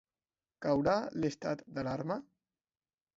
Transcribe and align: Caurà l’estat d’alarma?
Caurà 0.65 0.95
l’estat 1.25 1.61
d’alarma? 1.75 2.17